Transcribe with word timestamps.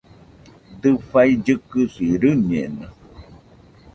Dafai 0.81 1.31
kɨkɨsi 1.45 2.03
rɨñeno 2.21 2.87